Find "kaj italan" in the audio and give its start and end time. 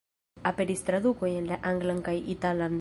2.09-2.69